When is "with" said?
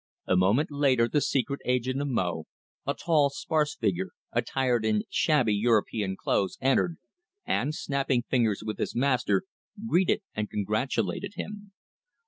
8.65-8.79